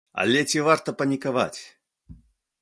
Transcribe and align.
Але 0.21 0.39
ці 0.53 0.63
варта 0.67 0.95
панікаваць? 1.01 1.61